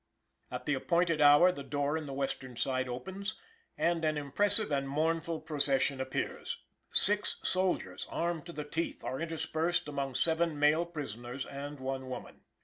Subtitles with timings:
[0.49, 3.35] At the appointed hour the door in the western side opens
[3.77, 6.57] and an impressive and mournful procession appears.
[6.91, 12.41] Six soldiers armed to the teeth are interspersed among seven male prisoners and one woman.